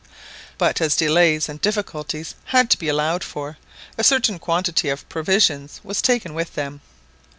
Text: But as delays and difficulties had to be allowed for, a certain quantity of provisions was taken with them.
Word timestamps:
But 0.57 0.81
as 0.81 0.95
delays 0.95 1.47
and 1.47 1.61
difficulties 1.61 2.33
had 2.45 2.71
to 2.71 2.79
be 2.79 2.87
allowed 2.89 3.23
for, 3.23 3.57
a 3.99 4.03
certain 4.03 4.39
quantity 4.39 4.89
of 4.89 5.07
provisions 5.09 5.79
was 5.83 6.01
taken 6.01 6.33
with 6.33 6.55
them. 6.55 6.81